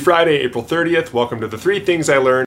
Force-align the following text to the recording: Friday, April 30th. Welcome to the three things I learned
Friday, 0.00 0.38
April 0.38 0.64
30th. 0.64 1.12
Welcome 1.12 1.42
to 1.42 1.46
the 1.46 1.58
three 1.58 1.78
things 1.78 2.08
I 2.08 2.16
learned 2.16 2.38